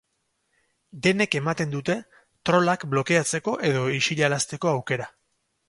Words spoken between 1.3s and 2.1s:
ematen dute